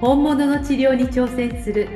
[0.00, 1.86] 本物の治療に挑戦する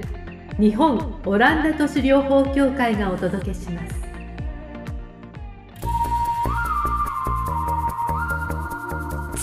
[0.60, 3.94] 日本オランダ都市療法協会がお届けします。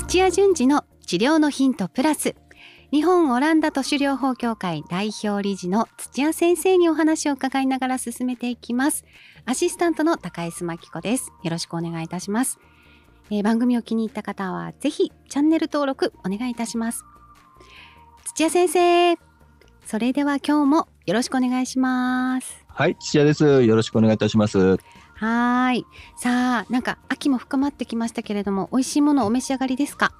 [0.05, 2.35] 土屋順次の治療のヒントプラス。
[2.91, 9.05] 日本オランダ都市療法協会代表理事の土屋先生にお話を伺いながら進めていきます。
[9.45, 11.31] アシスタントの高江真紀子です。
[11.41, 12.59] よろしくお願いいたします、
[13.31, 17.05] えー、番組を気に入った方はぜひチャンネル登録お願いいたします。
[18.33, 19.15] 土屋先生
[19.85, 24.77] それでは今日もよろしくお願いしますはい土屋ですよろしくお願いいたします
[25.15, 25.85] はい
[26.17, 30.11] さあなんか秋も深まってきましたけれども美味しいものお召し上がりですか？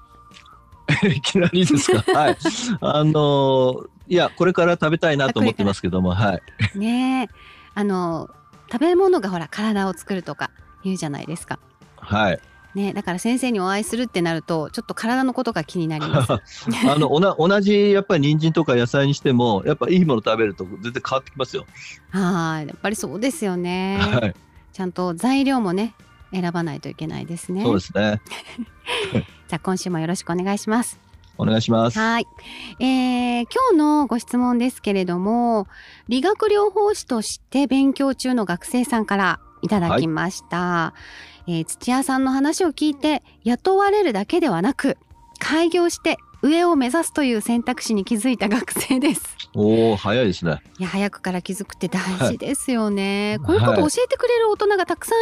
[1.04, 2.02] いきなりですか？
[2.18, 2.36] はい。
[2.80, 6.34] あのいやこれから食べたいなと思ってますけども、は
[6.74, 6.78] い。
[6.78, 7.28] ね
[7.74, 8.28] あの
[8.70, 10.50] 食べ物がほら体を作るとか
[10.84, 11.58] 言うじゃないですか。
[11.96, 12.40] はい。
[12.74, 16.32] ね、だから先生にお会いするってなるとちょっと体のことが気になります。
[16.88, 21.66] あのおな同じやっぱり人参とか野菜にしてもやっぱいいもの食べると全然変わってきますよ。
[22.10, 23.98] はい、やっぱりそうですよね。
[24.00, 24.34] はい。
[24.72, 25.94] ちゃんと材料もね
[26.32, 27.62] 選ばないといけないですね。
[27.62, 28.20] そうですね。
[29.12, 30.98] じゃあ今週もよろしくお願いします。
[31.38, 31.98] お願いします。
[31.98, 32.26] はい、
[32.78, 35.66] えー、今日のご質問ですけれども、
[36.08, 40.58] 理学療法士として勉強中の学生さんからいただきました。
[40.58, 40.94] は
[41.31, 44.96] い、えー、土屋さんの話を聞いて雇われるだけではなく
[45.38, 49.36] 開業して上を目指すという選択肢に気づいた学生です。
[49.54, 50.60] おお、早いですね。
[50.78, 53.38] いや、早くから気づくって大事ですよね。
[53.40, 55.16] はい、こういうことを教えてくれる大人がたくさん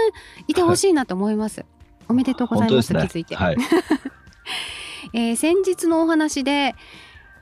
[0.49, 1.61] いてほしいなと思います。
[1.61, 1.69] はい、
[2.09, 2.93] おめでとうございます。
[2.95, 3.37] ね、気づいて。
[3.37, 3.57] はい、
[5.13, 6.75] えー、先日のお話で、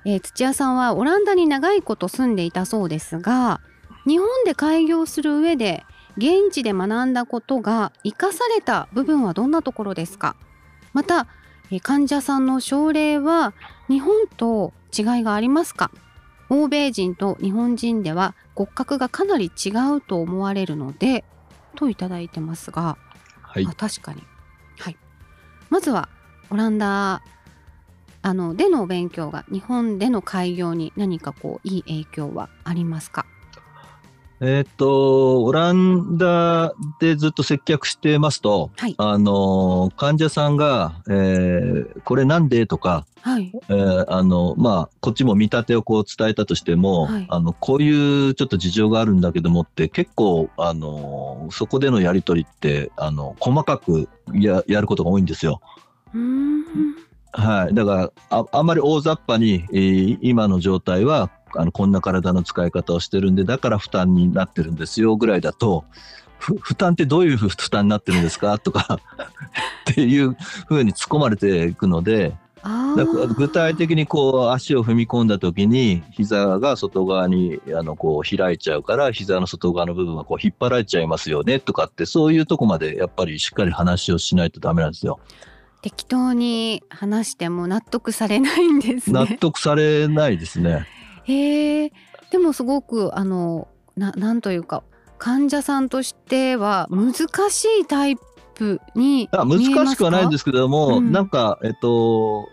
[0.05, 3.61] えー、土屋さんはオランダに長いこと住んでいたそうですが、
[4.07, 5.85] 日本で開業する上で
[6.19, 10.37] 現地で学んだことが生かされた部分はどんなところですか？
[10.93, 11.29] また
[11.83, 13.55] 患者さんの症例は
[13.89, 15.93] 日本と違いがありますか？
[16.51, 21.25] 欧米人と日本人では骨格がかなり違うと思われるので
[21.77, 22.99] といただいてますが、
[23.43, 24.23] はい、あ確かに、
[24.79, 24.97] はい、
[25.71, 26.09] まずは
[26.51, 27.23] オランダ
[28.23, 33.25] あのでの勉強が日本での開業に何かこういい影響はありますか？
[34.41, 55.61] えっ、と、オランダでずっと接客してますと、はい、あの、患者さんが、えー、これなんでとか、はい、えー、あの、まあ、こっちも見立てをこう伝えたとしても、はい、あの、こういうちょっと事情があるんだけどもって結構、あの、そこでのやりとりって、あの、細かくややることが多いんですよ。
[57.33, 57.75] はい。
[57.75, 65.85] だから、ああんまり大雑把に、えー、今の状態はあのこんな体の使い方をしてるんでだから負担になってるんですよぐらいだと
[66.39, 68.59] 負担ってどういう負担になってるんですか？
[68.59, 68.99] とか
[69.91, 70.37] っていう
[70.67, 72.37] ふうに突っ込まれていくので
[72.97, 81.61] だから具体的にこう足を踏み込んだ時に膝が外側にあのこう開いちゃうから膝の外側の部分はこう引っ張られちゃいますよね？
[81.61, 85.19] とかってそういうとこまでやっぱりしっかり話をしないとダメなんですよ。
[85.83, 90.87] 適当に話しても納得されないんです、ね、納得されないですね。
[91.25, 91.93] へえ
[92.31, 94.83] でもすごくあのななんというか
[95.19, 98.17] 患者さんとしては難しいタイ
[98.55, 102.49] プに難しくはないんですけども、うん、なんかえっと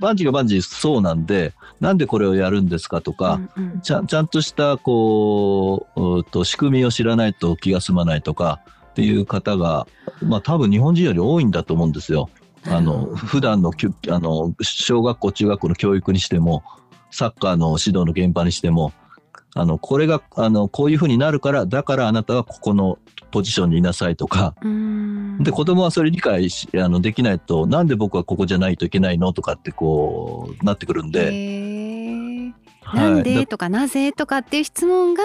[0.00, 9.86] 万事が万事そうなんでなんでこれをやるんですかとか、うんうん、ちゃちゃんとしたこうと仕組みを知らないと気が済まないとかっていう方が、
[10.22, 12.28] まあ、多分日本人より多いんだと思うんですよ。
[12.66, 13.70] あの普段の
[14.10, 16.64] あの小学校中学校の教育にしても
[17.10, 18.92] サッカーの指導の現場にしても、
[19.54, 22.98] あの、これが、あの、こういうふうになるから、だからあなたはここの
[23.30, 24.54] ポジションにいなさいとか、
[25.40, 32.52] で、子供はそれ理解しあのできないと、なんで僕はここじゃないといけないのとかってこう、なってくるんで。
[32.94, 35.22] なんでとか、なぜとかっていう質問が、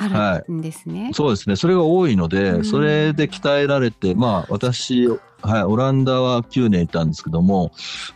[0.00, 1.56] あるんですね、はい、そうですね。
[1.56, 5.08] それが多いので、それで鍛えられて、まあ私、
[5.42, 7.72] はい、オランダは9年いたんですけども、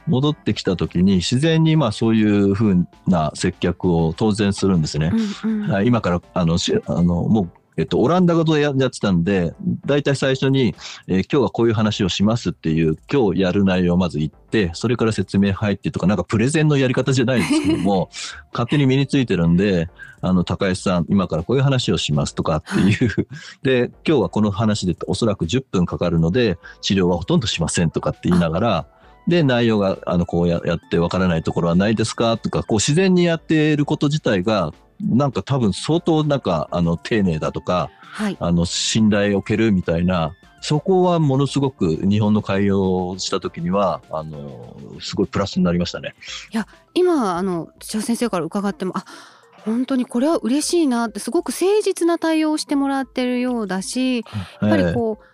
[0.07, 5.13] 戻ってきた時に自然にまあそういうふうな接客を当然するんですね。
[5.45, 9.53] うんうん、はい、今からあのしあのもうえっと、オランダ語でやってたんで、
[9.85, 10.75] 大体最初に、
[11.09, 18.11] えー、今日はこういう話をしますっていう、今日やる内容をまず言って、それから説明入ってとか、なんかプレゼンのやり方じゃないんですけども、
[18.53, 19.89] 勝手に身についてるんで、
[20.21, 23.29] あの、高橋さん、今からこういう話をしますとかっていう、
[23.65, 28.87] で、今日はこの話でおそらく10分かかるので、治療はほとんどしませんとかって言いながら、
[29.27, 46.15] で、内容が、あの、こうやってわからないところはないですかとか、こう自然にやっていること自体が、なんか多分相当なんか、あの、丁寧だとか、はい、あの、信頼を受けるみたいな、そこはものすごく日本の開業をした時には、あの、すごいプラスになりましたね。
[46.53, 49.05] いや、今、あの、土屋先生から伺っても、あ、
[49.65, 54.23] 本当にこれは嬉しいなってすごく誠実な対応をしてもらってるようだしや
[54.67, 55.25] っぱりこう、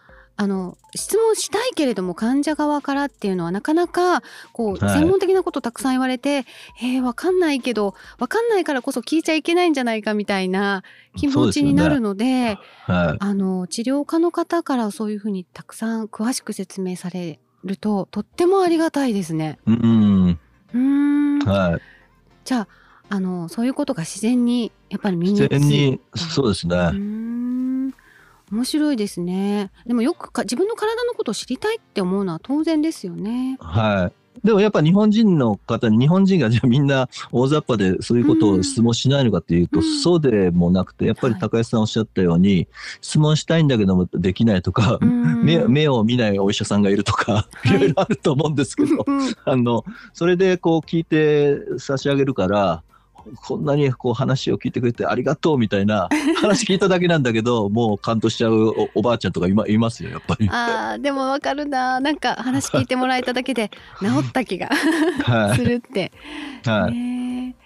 [0.41, 4.23] あの質問したいけれども患者側からっていうのはなかなか
[4.55, 6.45] こう専門的なことたくさん言われて、はい、
[6.95, 10.83] えー、分かんないけど分かんないからこそ聞いちゃいけないんじゃないかみたいな
[11.15, 12.59] 気持ちになるので、ね。
[12.85, 19.59] はい、あの治療家の方からそういうふうにたくさん詳しく説明されるととってもありがたいですね。
[19.67, 20.39] うん。
[20.73, 21.39] うん。
[21.41, 21.81] はい、
[22.47, 22.69] じゃあ
[23.11, 26.77] あのそういうことが自然にやっぱり身につ自然にそうですね。
[28.51, 29.71] 面白いですね。
[29.87, 33.57] でもよくか自分の体のことを知りたいって思うのは当然ですよね。
[33.61, 34.21] はい。
[34.45, 42.69] でもやっぱ日本人の方に日本人がじゃあみんな大雑把でそういうことを質問しないのかっていうと、うん、そうでもなくてやっぱり高橋さんおっしゃったように、はい、
[43.03, 49.05] 質問したいんだけどもできないとか、うん、目目を見ないお医者さんがいるとか、い、ろいろあると思うんですけど、
[49.45, 52.83] あのそれでこう聞いて差し上げるから
[53.37, 56.09] こんなにこう話を聞いてくれてありがとうみたいな
[56.41, 60.49] 話聞いただけなんだけどもう感動しちゃうおおばあちゃんとかいまいますよやっぱり。
[60.51, 64.71] あでもわかるななんか話聞いてもらえただけで治った気が
[65.55, 66.13] するって。
[66.65, 67.57] はい、ね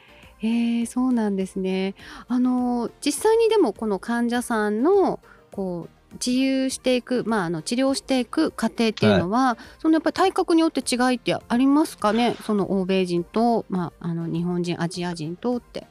[0.43, 1.95] えー、そうなんですね。
[2.29, 5.21] あの実際にでもこの患者さんの
[5.51, 12.37] こう治癒していく、まあ、あの治療していく過程っていうのは、はい、そのやっぱり体格によって違いってありますかね？
[12.45, 15.87] その欧米人と、まあ、あの日本人アジア人とって。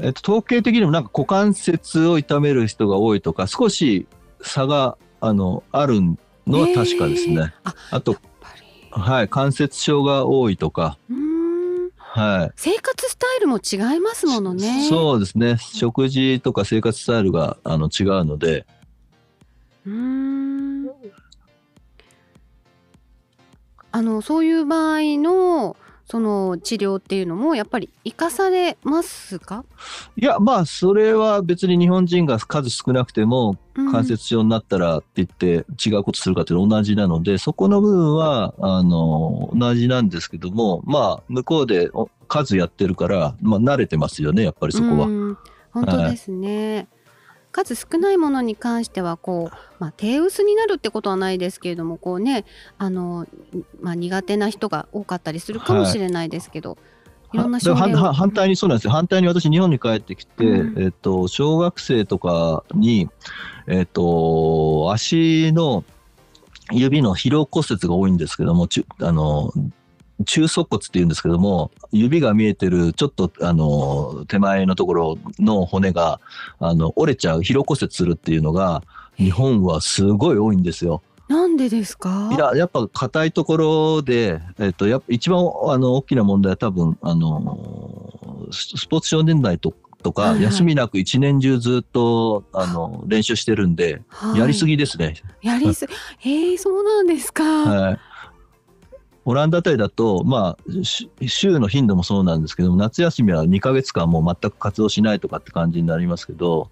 [0.00, 4.08] えっと、統計的にもなんか股関節を痛める人が多いとか少し
[4.42, 6.00] 差があのある
[6.46, 7.54] のは確かですね。
[7.64, 8.16] ああと
[8.90, 10.98] はい関節症が多いとか。
[12.16, 14.86] はい、生活スタイルも違いますものね。
[14.88, 15.56] そうですね。
[15.58, 18.66] 食事とか生活スタイルがあの違うので、
[19.86, 20.88] うん。
[23.92, 25.76] あのそういう場合の
[26.06, 29.64] その治療っていうのもやっぱり生かされますか？
[30.16, 41.90] いやまあそれは別に日本人が数少なくても関節症になったらって言って違うことするかっていうの同じなのでそこの部分はあの同じなんですけどもまあ向こうで
[42.28, 45.06] 数やってるから、まあ、慣れてますよねやっぱりそこは。
[45.70, 46.88] 本当ですね、はい
[47.54, 52.44] 数少ないものに関してはこう、まあ、低薄になるってことはないですけれどもこうね
[52.78, 53.26] あの、
[53.80, 56.70] まあ、苦手な人が多かったりするかもしれないですけど。
[56.70, 56.78] はい
[57.32, 58.92] いろんな反対にそうなんですよ。
[58.92, 63.10] 反対に私日本に帰ってきて、うん、えっと小学生とかに
[63.66, 65.82] えっと足の
[66.70, 69.52] 指の疲労骨折が多いんですけども、ちあの
[70.24, 76.20] 中足骨っていうんですけども、指が見えてるちょっとあの手前のところの骨が
[76.60, 78.82] あの折れちゃう、疲労骨折するっていうのが、
[79.16, 81.02] 日本はすごい多いんですよ。
[81.26, 82.30] なんでですか？
[82.34, 95.14] いや、やっぱ硬いところで、えっと、や一番あの大きな問題は多分、あの、スポーツ少年代ととか、休みなく一年中ずっと、あの、練習してるんで、はい、やりすぎですね。
[95.40, 95.94] やりすぎ、
[96.30, 97.42] へ え、そうなんですか。
[97.42, 97.98] はい。
[99.24, 106.70] オランダあたりだと、まあ、週の頻度もそうなんですけど夏休みは2か月間もう全く活動しないとかって感じになりますけど、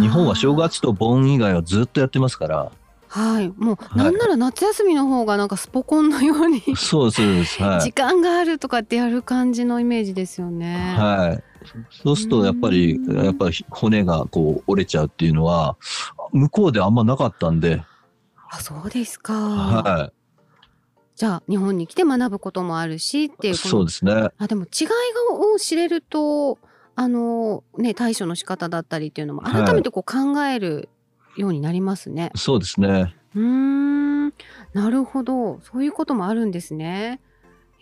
[0.00, 2.72] 日本は正月と盆以外はずっとやってますから。
[3.10, 10.94] はい、もうなんなら夏休みの方がなんかスポコンのように、はい、そうです、はい、時間があるとかってやる感じのイメージですよね。
[10.98, 11.42] はい。
[11.90, 15.76] そうするとやっぱりやっぱり骨がこう折れちゃうっていうのは
[16.32, 17.82] 向こうであんまなかったんで。
[18.50, 19.32] あ、そうですか。
[19.32, 20.17] はい。
[21.18, 24.28] じゃあ日本に来て学ぶこともあるしっていうそうですね。
[24.38, 24.88] あでも違い
[25.54, 26.58] を知れると
[26.94, 30.88] あのね対処の仕方だったりっていうのも改めてこう考える
[31.36, 32.22] ようになりますね。
[32.22, 33.16] はい、そうですね。
[33.34, 34.26] うん
[34.72, 35.58] なるほど。
[35.64, 37.20] そういうこともあるんですね。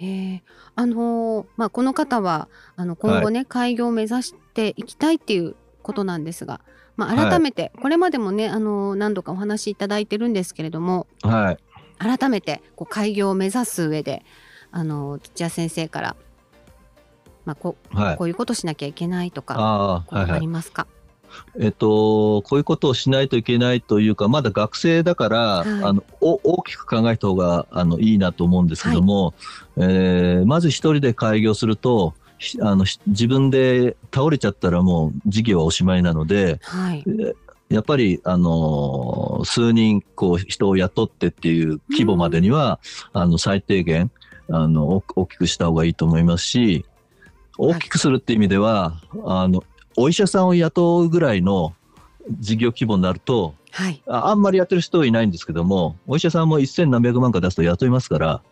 [0.01, 0.41] えー、
[0.75, 6.63] あのー、まあ、この方はあの今後ね、はい、開業を目指していきたいっていうことなんですが、
[6.97, 11.59] まあ、改めて、これまでもね、あのー、何度かお話しいただいてるんですけれども、はい、
[11.99, 14.25] 改めてこう開業を目指す上で
[14.71, 16.17] あの土屋先生から、
[17.45, 20.87] まあこはい、こういうことしなきゃいけないとかあ,、ありますか、
[21.59, 29.35] えっと、こういうことをしないといけないというか、まだ学生だから、はい、あの大きく考えた方があのいいなと思うんですけども、はい、
[29.79, 32.15] えー、まず一人で開業すると、
[32.61, 37.05] あの自分で倒れちゃったらもう事業はおしまいなので、はい、
[37.69, 42.79] やっぱり、あの数人こう人を雇ってっていう規模までには、
[43.13, 44.11] うん、あの最低限
[44.49, 46.85] あの大きくした方がいいと思いますし
[47.59, 49.65] 大きくするっていう意味では、あの
[49.97, 51.75] お医者さんを雇うぐらいの
[52.39, 58.43] 事業規模になると、はい、ああんまりやってる人いないんですけどもお医者さんも一千何百万か出すと雇いますから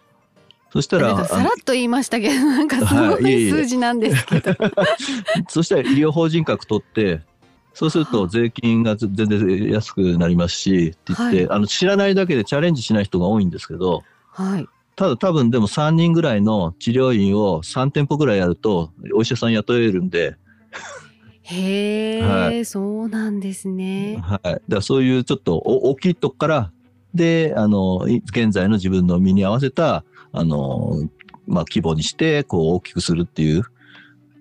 [0.72, 7.20] そしたらさらっと言いましたけどなんかすごい数字なんですけど、はい、そしたら医療法人格取って
[7.74, 20.36] そうすると税金が全然安くなりますしって言って、はい、あの知らないだけでチャレンジしない人が多いんですけど、はい、ただ多分でも3人ぐらいの治療院を3店舗ぐらいやるとお医者さん雇えるんで。
[21.42, 24.16] へえ、はい、そうなんですね。
[24.22, 24.62] はい。
[24.66, 26.72] だそういうちょっと大きいとこから、
[27.12, 31.06] で、あの、現在の自分の身に合わせた、あの、
[31.46, 33.62] まあ、規模にして、こう大きくするっていう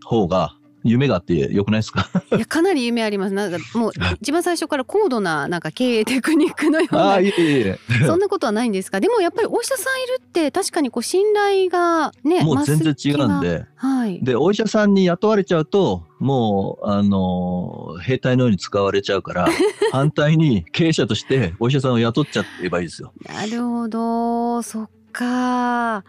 [0.05, 2.07] 方が、夢があってよくないですか？
[2.35, 3.33] いやかなり夢あります。
[3.33, 8.99] なんかもう一番最初から高度ななんか経営テクニックのようないえ そんなことはないんですか？
[8.99, 19.47] でもやっぱりお医者さんいるって確かにこう信頼がねもう全然違うんで、はい、でお医者さんに雇われちゃうともうあの兵隊のように使われちゃうから
[19.91, 23.13] 反対に経営者としてお医者さんを雇っちゃえばいいですよ。
[23.27, 24.61] なるほど。
[24.61, 26.03] そっか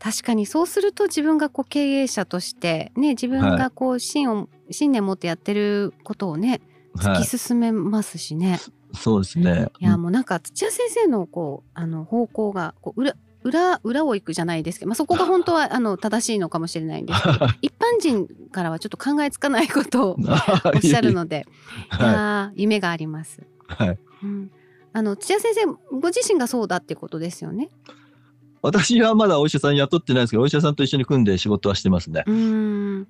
[0.00, 6.62] 確かにそうすると自分がこう経営者としてね自分がこう信を、信念持ってやってることをね
[6.96, 8.52] 突き進めますしね。
[8.52, 8.60] はい、
[8.94, 9.68] そうですね。
[9.78, 20.16] いやもうなんか土屋先生のこうあの方向がこう裏裏裏を行くじゃないですけど、まあ、そこが本当は あの正しいのかもしれないんですけど一般人からはちょっと考えつかないことを
[20.74, 21.46] おっしゃるので
[21.98, 23.42] いや夢があります。
[23.66, 24.50] はい、うん、
[24.92, 25.66] あの土屋先生
[25.98, 27.68] ご自身がそうだってことですよね。
[28.62, 32.24] 私はまだお医者さん雇ってないですけどお医者さんと一緒に組んで仕事はしてますね。
[32.26, 33.08] うん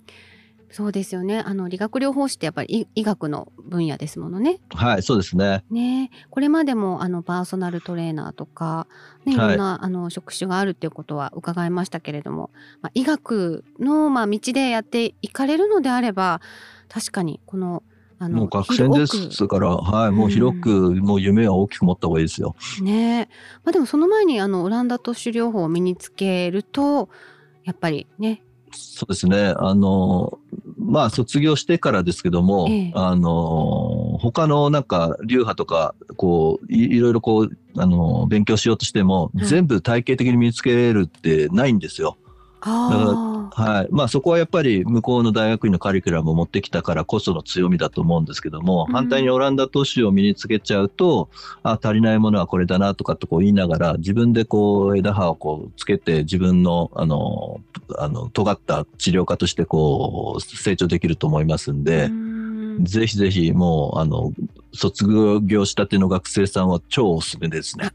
[0.70, 1.40] そうですよね。
[1.40, 4.60] あの理学療法士ってやっぱり医学の分野ですものね。
[4.72, 5.64] はい、そうですね。
[5.68, 8.86] ね、これまでもあのパーソナルトレーナーとか、
[9.24, 12.50] ね、いろんな、はい、あの職種があるっていうことは伺いましたけれども、
[12.82, 16.40] まあ、医学のまあ道でやっていかれるのであれば、
[16.88, 17.82] 確かにこの
[18.28, 22.54] もう学生ですから、はい、もう広く、うん、もう夢は大きく持った方がいいですよ。
[22.82, 23.30] ね
[23.64, 27.08] まあ、でもその前にあのオランダ都市療法を身につけると
[27.64, 28.42] やっぱりね。
[28.72, 29.54] そうですね。
[29.56, 30.38] あの
[30.78, 42.16] まあ卒業してからですけども、ええ、あの他のなんか流派とかこういろいろこうあの勉強しようとしても、全部体系的に身につけるってないんですよ。
[42.62, 51.28] はいまあ、そこはやっぱり向こうの大学院のカリキュラムを持ってきたからこその強みだと思うんですけども、うん、反対にオランダ都市を身につけちゃうと
[51.62, 57.60] あ足りないものはこれだなとかとこう言いながら自分でこう枝葉をこうつけて自分のあの
[57.98, 62.04] あの尖った治療家としてこう成長できると思いますんで。
[62.04, 62.30] うん
[62.82, 64.32] ぜひぜひもうあの
[64.72, 65.06] 卒
[65.42, 67.90] 業したての学生さんは超おすすめですね。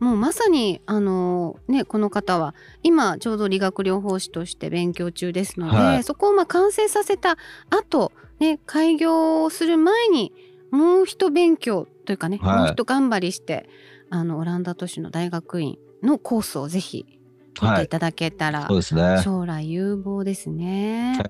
[0.00, 7.36] もうまさにあのねこの方は今ちょうど理学療法士として勉強中ですので、はい、そこをまあ完成させた
[7.70, 10.32] 後ね開業する前に
[10.70, 13.68] もう一勉強というかね、はい、もう一頑張りして
[14.10, 17.06] あのオランダ都市の大学院のコースをぜひ
[17.54, 21.22] 取っていただけたら、はい、ね、将来有望ですね。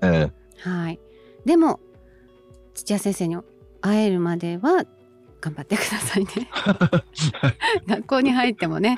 [0.59, 0.99] はい、
[1.45, 1.79] でも
[2.73, 3.37] 土屋先生に
[3.81, 4.85] 会えるまでは
[5.43, 6.49] 頑張ってくださいね。
[7.85, 8.97] 学校に入ってもね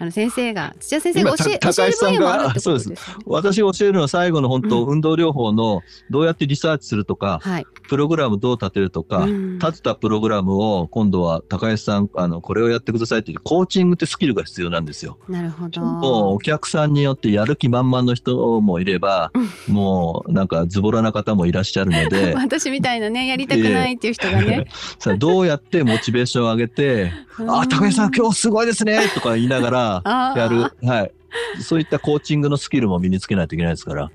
[0.00, 2.96] あの先生が土屋先生が教え教える分野もあるってことです、ね、
[3.26, 15.18] 私が教えるのは最後の本当、うん、運動療法のどうやってリサーチするとか、はい、プログラムどう立てるとか、うん、立てたプログラムを今度は高橋さんあのこれをやってくださいっていうコーチングってスキルが必要なんですよ。
[15.28, 15.80] なるほど。
[15.80, 19.30] もうお客さんによってやる気満々の人もいれば、
[19.68, 22.34] うん、もうなんかズボラな方もいらっしゃるので。
[22.36, 24.66] 私みたいなねやりたくないっていう人がね。
[24.98, 27.12] さあどうやってモチベーションを上げて
[27.48, 31.12] 「あ高橋さん今日すごいですね」とか言いながら やる、はい、
[31.60, 34.10] そういったコーチングのスキルも身につけないといけないですから。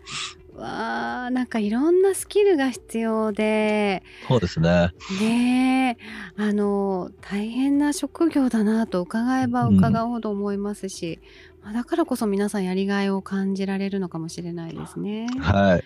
[0.55, 4.03] わあなんかいろんなスキルが必要で。
[4.27, 4.91] そうですね。
[5.21, 5.97] ね
[6.35, 11.19] あの大変な職業だなと伺えば伺うほど思いますし、
[11.65, 15.27] うん、だからこそ皆さんやりがいを感じられるのかもしれないですね。
[15.39, 15.81] はい、はい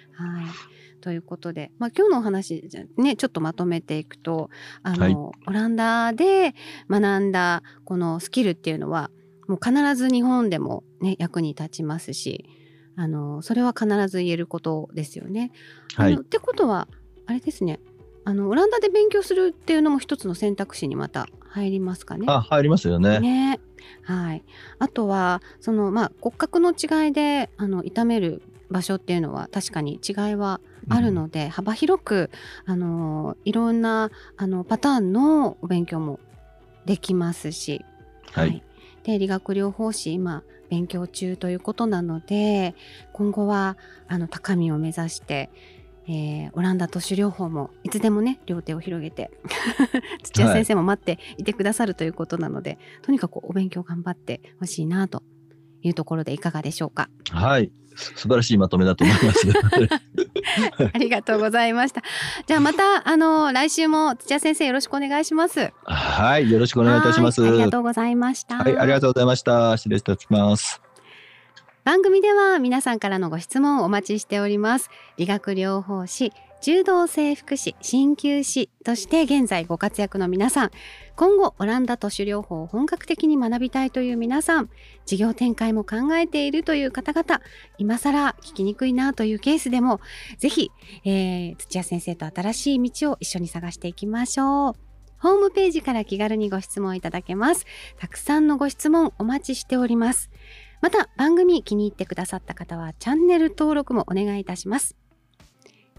[1.03, 4.50] ということで、まあ、今日のお話じゃねちょっとまとめていくと
[4.83, 5.15] あの、はい、
[5.48, 6.55] オランダで
[6.89, 9.12] 学んだこのスキルっていうのは
[9.50, 12.45] もう必ず日本でも、ね、役に立ちますし
[12.95, 15.51] あのそれは必ず言えることですよね。
[15.95, 16.88] はい、ってことは
[17.25, 17.81] あれですね
[18.24, 22.27] あのオランダで勉強するっていうのも一つの選択肢にまた入りますかね。
[22.29, 23.19] あ入りますよね。
[23.19, 23.60] ね
[24.03, 24.45] はい、
[24.79, 28.41] あとはその、まあ、骨格の違いであの痛める
[28.74, 32.30] 場所っていうのは確かに違いはあるので、うん、幅広く
[32.65, 36.20] あのいろんなあのパターンのお勉強も
[36.86, 37.86] できますし、
[38.32, 38.63] はい、はい、
[39.03, 42.74] で理学療法士今勉強中ということなので
[43.13, 43.77] 今後は
[44.08, 45.50] あの高みを目指して
[46.06, 49.32] えー、オランダ都市療法もいつでもね両手を広げて
[50.22, 55.24] 土屋先生も待っていてくださるということなので、はい、とにかくお勉強頑張ってほしいなと
[55.83, 57.09] いうところでいかがでしょうか？
[57.31, 59.47] はい素晴らしいまとめだと思います
[60.93, 62.01] ありがとうございました。
[62.47, 65.71] じゃあまたあの来週も土屋先生よろしくお願いします。
[65.85, 67.45] はいよろしくお願いいたします。
[67.45, 68.55] ありがとうございました。
[68.57, 69.77] はいありがとうございました。
[69.77, 70.81] 失礼いたします。
[71.83, 76.31] 番組では皆さんからのご質問をお待ちしております理学療法士
[76.65, 80.72] 柔道整復師鍼灸師として現在ご活躍の皆さん
[81.17, 84.70] 今後オランダ都市療法を本格的に学びたいという皆さん
[85.05, 87.41] 事業展開も考えているという方々
[87.77, 90.00] 今更聞きにくいなというケースでも
[90.38, 90.72] ぜひ、
[91.03, 94.75] えー、土屋先生と新しい道を一緒に探していきましょう。
[95.20, 97.65] ホームページから気軽にご質問いただけます
[97.98, 100.29] たくさんのご質問お待ちしております。
[100.82, 104.96] また番組気に入ってくださった方はチャンネル登録もお願いいたします。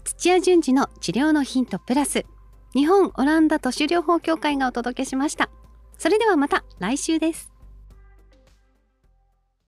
[0.05, 2.27] 土屋順次の治療のヒントプラス。
[2.75, 5.49] 日本オランダ都市療法協会がお届けしました。
[5.97, 7.54] それではまた来週です。